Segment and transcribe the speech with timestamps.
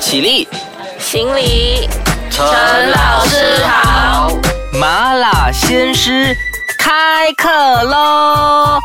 [0.00, 0.48] 起立，
[0.98, 1.88] 行礼，
[2.30, 2.46] 陈
[2.90, 4.30] 老师好。
[4.72, 6.36] 麻辣鲜师
[6.78, 7.50] 开课
[7.82, 8.78] 喽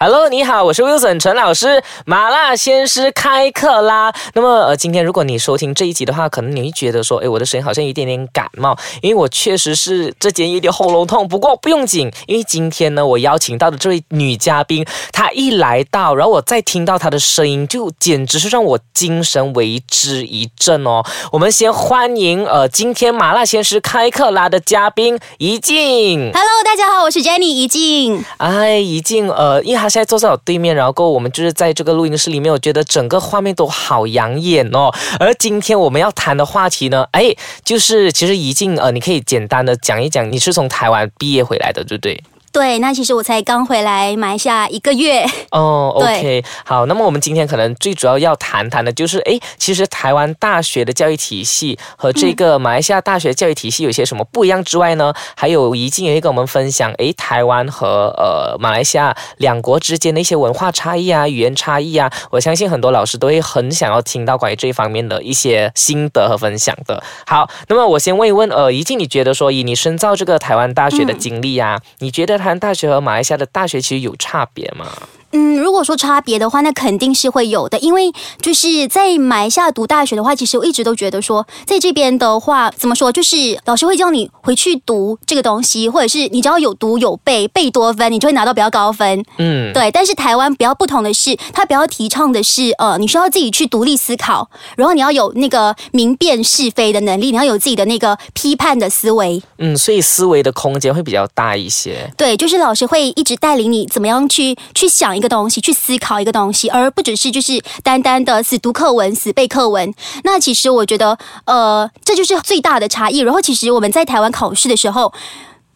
[0.00, 4.14] ！Hello，你好，我是 Wilson 陈老师，麻辣鲜师开课啦。
[4.34, 11.26] 那么呃，今天如果你收听这一集的话，可能你会觉得说，哎，我的声音好像有一点点感冒，因为我确实是这几天有点喉咙痛。
[11.26, 21.02] 不过不用紧，因为今天呢，我邀请到的这位女嘉宾，她一来到，然后我再听到她的声音，就简直是让我精神为之一振哦。
[21.32, 26.30] 我们先欢迎呃，今天麻辣鲜师开课啦的嘉宾怡静。
[26.32, 28.24] Hello，大家好，我是 Jenny 怡静。
[28.36, 34.92] 哎，怡静，呃，因为现在坐在我对面，然后我们就是在这个录音室里面，我觉得整个画面都好养眼哦。
[35.18, 42.22] 而今天我们要谈的话题呢，哎，就是其实怡静，呃，你可以简单的讲一讲，你是从台湾毕业回来的，对不对？
[42.50, 45.24] 对，那其实我才刚回来马来西亚一个月。
[45.50, 55.12] 哦 对，OK，好，那么我们今天可能最主要要谈谈的就是，哎，其实台湾大学的教育体系和这个马来西亚大学教育体系有些什么不一样之外呢？
[55.36, 67.02] 还有怡静也会跟我们分享，哎，台湾和呃马来西亚两国之间的一些文化差异啊、语言差异啊，我相信很多老师都会很想要听到关于这一方面的一些心得和分享的。
[67.26, 74.86] 好，那么我先问一问，呃，怡静，你觉得说以你深造这个台湾大学的经历啊，你觉得台湾大学和马来西亚的大学其实有差别吗？
[75.32, 89.22] 嗯，如果说差别的话，那肯定是会有的，因为就是在马来西亚读大学的话，其实我一直都觉得说，在这边的话，怎么说，就是老师会叫你回去读这个东西，或者是你只要有读有背，背多分，你就会拿到比较高分。
[89.36, 99.42] 嗯，对，但是台湾比较不同的是，它比较提倡的是，呃，你需要自己去独立思考，然后你要有那个明辨是非的能力，你要有自己的那个批判的思维。
[99.58, 102.10] 嗯，所以思维的空间会比较大一些。
[102.16, 109.92] 对，就是老师会一直带领你怎么样去去想一个东西，去思考一个东西，而不只是就是单单的死读课文、死背课文。
[110.24, 113.18] 那其实我觉得，呃，这就是最大的差异。
[113.18, 115.12] 然后其实我们在台湾考试的时候。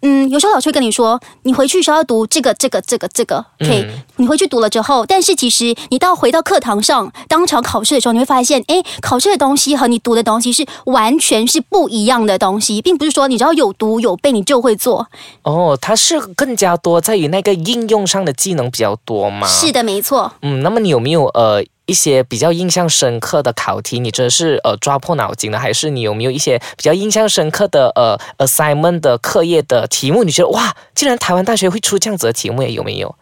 [0.02, 15.08] 嗯，有时候老师会跟你说，你回去时候要读这个、这个、这个、这个，OK，、你回去读了之后，但是其实你到回到课堂上当场考试的时候，你会发现，哎，考试的东西和你读的东西是完全是不一样的东西，并不是说你只要有读有背你就会做。
[15.42, 19.46] 哦，它是更加多在于那个应用上的技能比较多嘛？
[19.48, 19.72] 是。
[19.72, 20.30] 的，没错。
[20.42, 23.98] 嗯，那么你有没有呃一些比较印象深刻的考题？
[23.98, 30.24] 你真的是呃抓破脑筋的，还是你有没有一些比较印象深刻的呃 assignment 的课业的题目？
[30.24, 33.14] 你觉得哇，竟然台湾大学会出这样子的题目，有没有？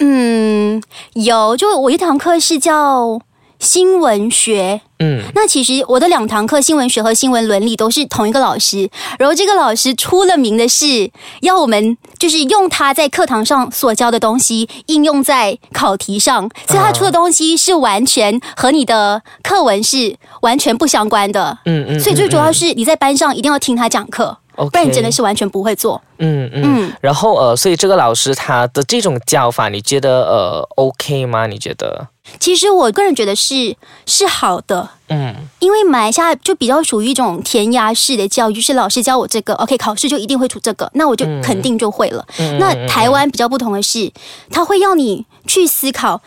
[0.00, 0.82] 嗯，
[1.14, 3.20] 有，就我一堂课是叫
[3.58, 4.80] 新闻学。
[5.00, 8.88] 嗯，那其实我的两堂课，新闻学和新闻伦理都是同一个老师，
[9.18, 11.10] 然后这个老师出了名的是
[11.40, 21.58] 要我们就是用他在课堂上所教的东西应用在考题上，所以他出的东西是完全和你的课文是完全不相关的。
[21.64, 24.36] 嗯嗯，所以最主要是你在班上一定要听他讲课
[24.66, 26.00] 不然你真的是完全不会做。
[26.18, 31.46] 嗯嗯嗯然后呃，所以这个老师他的这种教法，你觉得呃 OK 吗？
[31.46, 32.08] 你觉得？
[32.38, 33.76] 其实我个人觉得是
[34.06, 34.88] 是好的。
[35.10, 42.26] 嗯因为马来西亚就比较属于一种填鸭式的教育，就是老师教我这个，OK，考试就一定会出这个，那我就肯定就会了。
[42.38, 44.10] 嗯那台湾比较不同的是，
[44.50, 46.20] 他会要你去思考。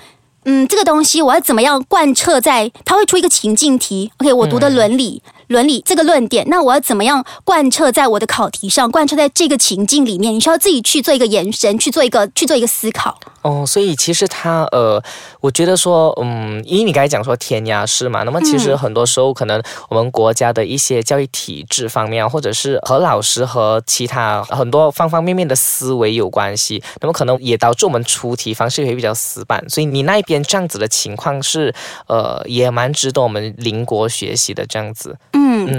[0.44, 2.72] 嗯，这个东西我要怎么样贯彻在？
[2.84, 8.90] 他会出一个情境题，OK，我读的伦理、伦理这个论点，那我要怎么样贯彻在我的考题上？
[8.90, 13.20] 贯彻在这个情境里面，你需要自己去做一个延伸，去做一个去做一个思考。
[13.42, 15.02] 哦，所以其实他呃，
[15.40, 29.68] 我觉得说，嗯，因为你刚才讲说填鸭式嘛，那么其实很多时候可能我们国家的一些教育体制方面，或者是和老师和其他很多方方面面的思维有关系，那么可能也导致我们出题方式也比较死板。
[29.68, 31.74] 所以你那边这样子的情况是，
[32.08, 35.18] 呃，也蛮值得我们邻国学习的这样子。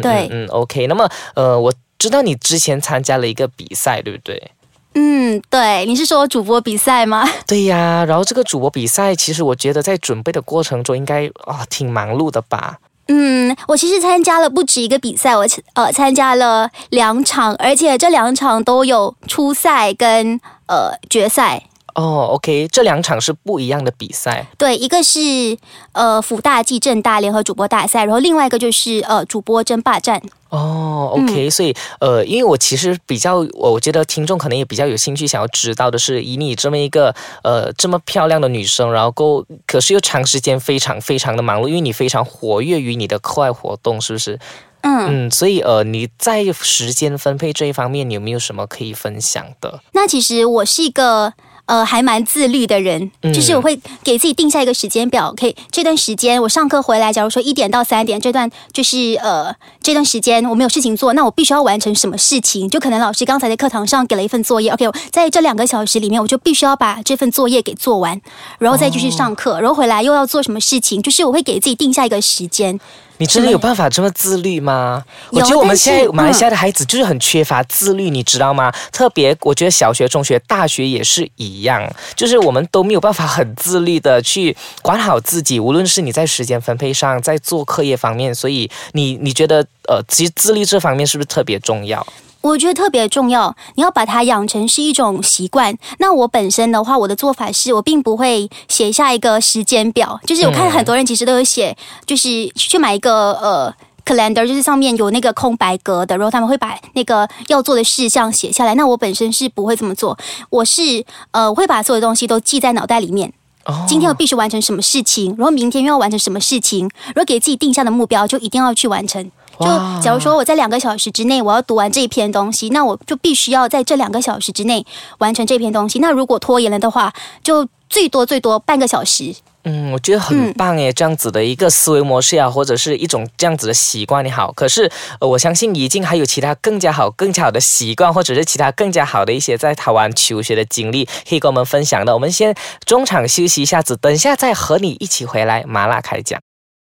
[0.00, 0.86] 对，嗯嗯，OK。
[0.86, 4.50] 那么呃，我知道你之前参加了一个比赛，对不对？
[4.94, 7.26] 嗯，对，你是说主播比赛吗？
[7.46, 12.78] 对呀，然后这个主播比赛，其实我觉得在准备的过程中应该啊、挺忙碌的吧？
[13.08, 21.64] 嗯，我其实参加了不止一个比赛，我呃参加了两场，而且这两场都有初赛跟呃决赛。
[21.94, 24.46] 哦，OK，这两场是不一样的比赛。
[24.56, 25.56] 对，一个是
[25.92, 30.22] 呃辅大暨正大联合主播大赛，然后另外一个就是呃主播争霸战。
[30.48, 44.38] 哦，OK，、所以呃，因为我其实比较，我觉得听众可能也比较有兴趣，想要知道的是，以你这么一个呃这么漂亮的女生，然后够，可是又长时间非常非常的忙碌，因为你非常活跃于你的课外活动，是不是？
[44.82, 49.80] 嗯，嗯，所以呃，你在时间分配这一方面，你有没有什么可以分享的？
[49.92, 51.32] 那其实我是一个
[51.66, 62.68] 呃还蛮自律的人，嗯就是我会给自己定下一个时间表，可以这段时间我上课回来，假如说一点到三点这段就是呃这段时间我没有事情做，那我必须要完成什么事情？
[62.68, 68.20] 就可能老师刚才在课堂上给了一份作业，OK，在这两个小时里面，我就必须要把这份作业给做完，
[68.58, 71.00] 然后再继续上课，然后回来又要做什么事情？
[71.00, 72.80] 就是我会给自己定下一个时间。
[73.18, 75.04] 你真的有办法这么自律吗？
[75.30, 78.72] 我觉得我们现在马来西亚嗯的孩子就是很缺乏自律，你知道吗？
[78.90, 92.04] 特别我觉得小学、中学、大学也是一样，就是我们都没有办法很自律的去管好自己，无论是你在时间分配上，在做课业方面，所以你你觉得呃，其实自律这方面是不是特别重要？
[92.42, 95.76] 我觉得特别重要，你要把它养成是一种习惯。
[95.98, 103.74] 那我本身的话，我的做法是我并不会写下一个时间表，就是我看很多人其实都有写，就是去买一个呃。
[104.04, 108.74] calendar 就是上面有那个空白格的，然后他们会把那个要做的事项写下来。
[108.74, 110.18] 那我本身是不会这么做，
[110.50, 113.32] 我是呃我会把所有的东西都记在脑袋里面。
[113.64, 119.30] 哦今天我必须完成什么事情，然后明天又要完成什么事情，然后给自己定下的目标就一定要去完成。
[119.60, 119.66] 就
[120.02, 124.84] 假如说我在两个小时之内我要读完这一篇东西，那我就必须要在这两个小时之内
[125.18, 125.98] 完成这篇东西。
[126.00, 127.12] 那如果拖延了的话，
[127.44, 129.34] 就最多最多半个小时。
[129.64, 134.52] 嗯，我觉得很棒耶，这样子的一个思维模式啊，或者是一种这样子的习惯也好。
[134.52, 142.12] 可是，呃，我相信已经还有其他更加好、更加好的习惯，或者是其他更加好的一些在台湾求学的经历，可以跟我们分享的。
[142.12, 142.54] 我们先
[142.84, 146.40] 中场休息一下子，等一下再和你一起回来麻辣开讲。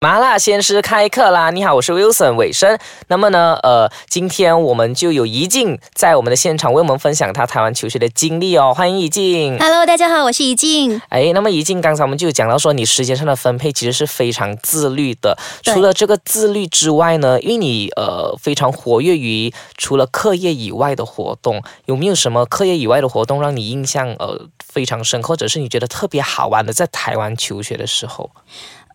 [0.05, 1.51] 麻辣鲜师开课啦！
[1.51, 2.79] 你好，我是 Wilson 伟生。
[3.09, 9.59] 那么呢，呃，今天我们就有怡静在我们的现场为我们分享她台湾求学的经历哦，欢迎怡静。
[9.59, 11.01] Hello，大家好，我是怡静。
[11.09, 15.39] 哎，那么怡静，刚才我们就有讲到说，你时间上的分配其实是非常自律的。
[15.63, 28.31] 除了这个自律之外呢，因为你呃非常活跃于除了课业以外的活动，有没有什么课业以外的活动让你印象呃非常深刻，或者是你觉得特别好玩的，在台湾求学的时候？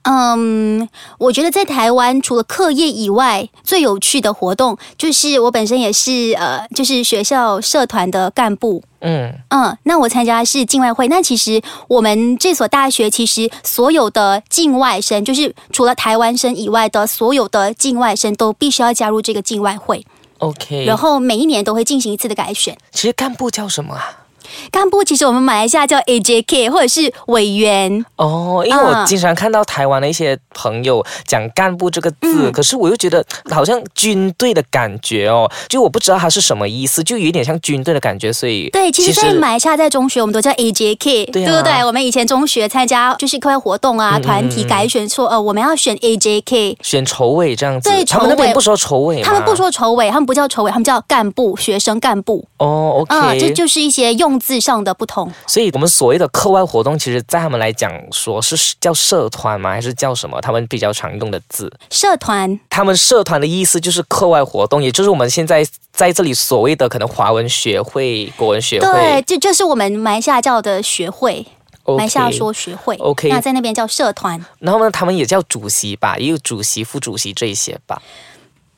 [0.04, 0.88] 嗯，
[1.18, 8.82] 我觉得在台湾除了课业以外，最有趣的活动就是我本身也是呃，就是学校社团的干部。
[9.02, 11.08] 嗯，嗯，那我参加的是境外会。
[11.08, 20.06] 那其实我们这所大学，其实所有的境外生，就是除了台湾生以外的所有的境外生，都必须要加入这个境外会。
[20.40, 22.78] OK，然后每一年都会进行一次的改选。
[22.92, 24.26] 其实干部叫什么啊？
[24.72, 28.06] 干部其实我们马来西亚叫 AJK 或者是委员。
[28.16, 41.86] 哦，因为我嗯经常看到台湾的一些朋友讲“干部”这个字，可是我又觉得好像军队的感觉哦，就我不知道它是什么意思，就有点像军队的感觉，所以对，其实，在马来西亚在中学我们都叫 AJK，对啊不对？
[41.86, 46.78] 我们以前中学参加就是课外活动啊，嗯嗯团体改选说呃我们要选 AJK。
[46.82, 52.46] 选筹委这样子，对他们那筹委边不说筹委他们不说筹委，他们不叫筹委，他们叫干部，学生干部。
[52.58, 55.32] 哦，OK，、嗯，这就是一些用字上的不同。
[55.46, 59.72] 所以我们所谓的课外活动，其实在他们来讲说是叫社团吗？
[59.72, 60.40] 还是叫什么？
[60.42, 61.72] 他们比较常用的字。
[61.90, 69.22] 社团他们社团的意思就是课外活动，也就是我们现在在这里所谓的可能华文学会、国文学对，会。
[69.24, 71.46] 这就是我们马来西亚叫的学会，
[71.86, 72.96] 马 OK 来西亚说学会。
[72.98, 74.44] OK 那在那边叫社团。
[74.60, 78.02] 然后呢，他们也叫主席吧，也有主席、副主席这一些吧。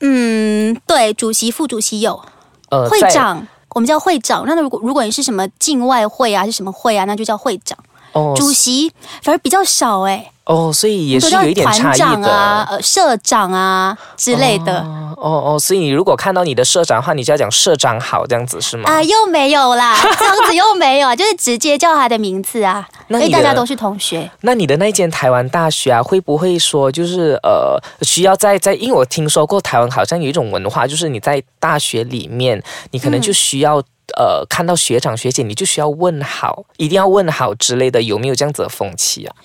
[0.00, 2.20] 嗯，对，主席、副主席有，
[2.70, 4.44] 呃会长我们叫会长。
[4.46, 7.78] 那如果如果你是什么境外会啊，是什么会啊，那就叫会长。
[8.12, 8.92] 哦主席
[9.22, 12.28] 反而比较少哎、哦，所以也是有一点差团异的。
[12.28, 14.80] 啊、呃社长啊之类的。
[14.80, 18.90] 哦哦哦，所以你如果看到你的社长的话，你就要讲社长好这样子是吗？
[18.90, 24.28] 啊、又没有啦，这样子又没有， 就是直接叫他的名字啊，那你的所以大家都是同学。
[24.40, 28.74] 那你的那间台湾大学啊，会不会说就是呃，需要在在？
[28.74, 33.76] 因为我听说过台湾好像有一种文化，就是你在大学里面，你可能就需要、
[34.16, 39.36] 呃看到学长学姐，你就需要问好，一定要问好之类的，有没有这样子的风气啊？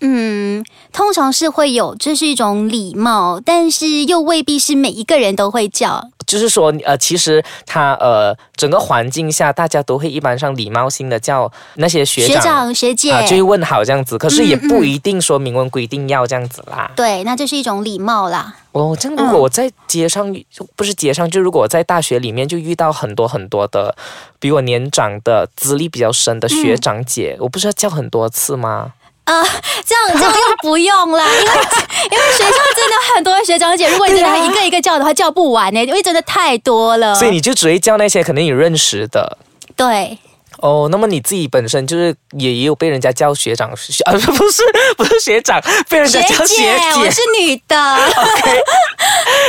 [0.00, 6.10] 嗯，通常是会有，这是一种礼貌，但是又未必是每一个人都会叫。
[6.26, 16.90] 就是说，呃，其实他呃整个环境下，大家都会一般上礼貌性的叫那些学学长长学姐，啊，就会问好这样子，可是也不一定说明文规定要这样子啦。
[16.96, 18.56] 对，那这是一种礼貌啦。
[18.72, 20.34] 哦，这样如果我在街上，
[20.74, 23.94] 不是街上，就如果我在大学里面就遇到很多很多的
[24.40, 28.92] 比我年长的、资历比较深的学长姐，我不是要叫很多次吗？
[29.26, 29.42] 啊、
[29.84, 31.52] 这样这样又不用啦，因为
[32.12, 37.12] 因为学校真的很多学长姐，如果你真的一个一个叫的话，叫不完呢，因为真的太多了。
[37.16, 39.36] 所以你就只会叫那些可能你认识的。
[39.74, 40.16] 对，
[40.58, 44.62] 哦，那么你自己本身就是也也有被人家叫学长学啊， 不是
[44.96, 47.94] 不是学长，被人家叫学姐，我姐是女的。
[47.96, 48.62] OK，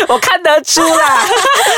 [0.07, 1.23] 我看得出啦。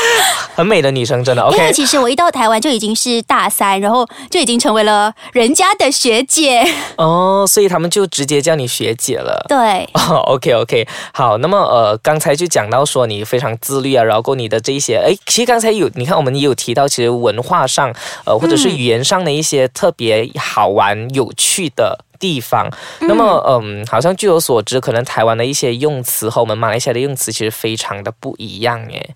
[0.60, 1.72] 很美的女生，真的因为 OK。
[1.72, 6.62] 其实我一到台湾就已经是大三，然后就已经成为了人家的学姐。
[6.96, 9.42] 哦，所以他们就直接叫你学姐了。
[9.48, 17.90] 对， 哦，OK OK，好，那么呃，刚才就讲到说你非常自律啊，然后你的这一些，哎，其实刚才有你看我们也有提到，其实文化上
[18.26, 22.04] 呃或者是语言上的一些特别好玩有趣的。
[22.20, 22.68] 地方，
[23.00, 29.14] 那么嗯，好像据我所知，可能台湾的一些用词和我们马来西亚的用词其实非常的不一样耶。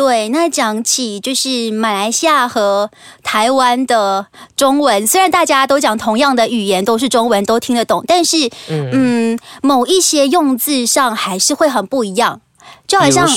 [0.00, 2.90] 对，那讲起就是马来西亚和
[3.22, 4.26] 台湾的
[4.56, 12.40] 中文，虽然大家都讲同样的语言，都是中文，都听得懂，但是嗯，嗯，某一些用字上还是会很不一样。
[12.86, 13.28] 就好像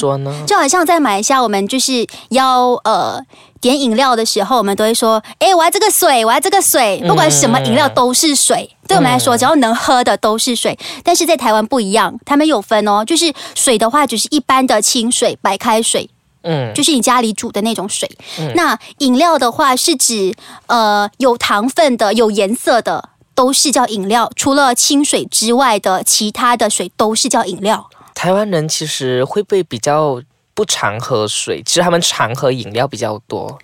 [0.47, 3.21] 就好像在马来西亚，我们就是要呃
[3.59, 10.77] 点饮料的时候，我们都会说：“哎，我要这个水，我要这个水。”不管什么饮料都是水，对我们来说，只要能喝的都是水。
[11.03, 16.09] 但是在台湾不一样，他们有分哦，就是水的话，只是一般的清水、白开水，
[16.43, 18.09] 嗯，就是你家里煮的那种水。
[18.55, 20.33] 那饮料的话，是指
[20.67, 23.09] 呃有糖分的、有颜色的。
[23.35, 27.89] 都是叫饮料，除了清水之外的其他的水都是叫饮料。
[28.13, 30.21] 台湾人其实会不会比较
[30.53, 31.63] 不常喝水？
[31.65, 33.57] 其实他们常喝饮料比较多。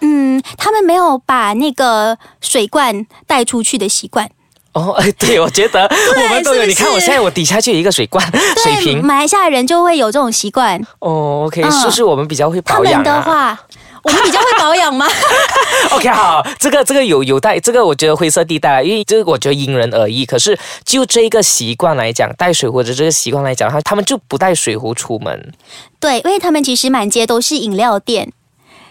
[0.00, 4.30] 嗯，他们没有把那个水罐带出去的习惯。
[4.72, 5.82] 哦，哎，对，我觉得
[6.16, 6.64] 我们都有。
[6.64, 8.24] 你看，我现在我底下就有一个水罐、
[8.62, 9.04] 水对，瓶。
[9.04, 10.80] 马来西亚人就会有这种习惯。
[11.00, 13.58] 哦，OK，嗯是不是我们比较会他们的保养啊话，
[14.04, 15.08] 我们比较会保养吗？？
[15.90, 20.24] OK，好，这个这个有有待这个我觉得灰色地带啊，因为这个我觉得因人而异。
[20.24, 25.52] 可是就这个习惯来讲，带水壶的这个习惯来讲，他他们就不带水壶出门。
[25.98, 28.32] 对，因为他们其实满街都是饮料店，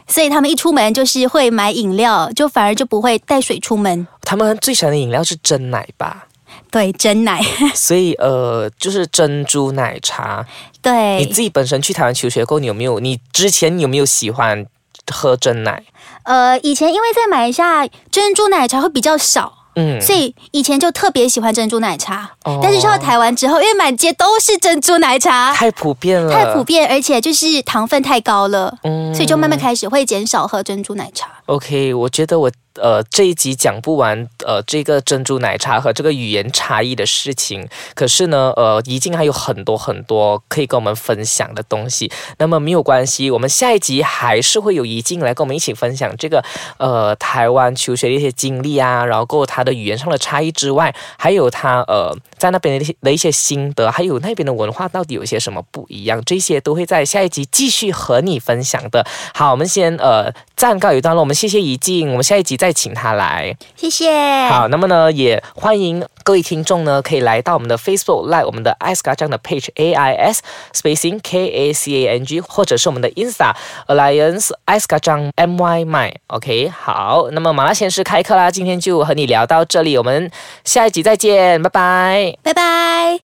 [0.09, 4.05] 所以他们一出门就是会买饮料，就反而就不会带水出门。
[4.23, 6.25] 他们最喜欢的饮料是真奶吧？
[6.71, 7.41] 对，真奶。
[7.73, 10.45] 所以呃，就是珍珠奶茶。
[10.81, 12.99] 对你，自己本身去台湾求学过，你有没有？
[12.99, 14.65] 你之前有没有喜欢
[15.11, 15.83] 喝真奶？
[16.23, 19.58] 呃，以前因为在马来西亚珍珠奶茶会比较少。
[19.79, 22.59] 嗯，所以以前就特别喜欢珍珠奶茶，哦。
[22.61, 29.13] 但是到台湾之后，因为满街都是珍珠奶茶，太普遍了，太普遍，而且就是糖分太高了，嗯。
[29.13, 31.29] 所以就慢慢开始会减少喝珍珠奶茶。
[31.45, 42.11] OK，我觉得我呃这一集讲不完呃这个珍珠奶茶和这个语言差异的事情，可是呢呃怡静还有很多很多可以跟我们分享的东西。
[42.37, 46.43] 那么没有关系，我们下一集还是会有怡静来跟我们一起分享这个
[46.77, 59.05] 呃台湾求学的一些经历啊，然后他的语言上的差异之外，还有他呃在那边的一些的一些心得，还有那边的文化到底有些什么不一样，这些都会在下一集继续和你分享的。
[59.33, 63.55] 好，我们先呃暂告一段落，我们谢谢怡静，我们下一集再请她来。
[63.77, 64.11] 谢谢。
[64.49, 70.41] 好，那么呢，也欢迎各位听众呢，可以来到我们的 Facebook Live，我们的 i s k a 这样的 page A I S
[70.73, 73.55] spacing K A C A N G，或者是我们的 Insta
[73.87, 76.13] Alliance i s k a 张 M Y My。
[76.27, 80.29] OK，好，那么马拉先生开课啦，今天就和你聊到这里，我们
[80.65, 82.37] 下一集再见，拜拜。
[82.43, 83.17] 拜拜。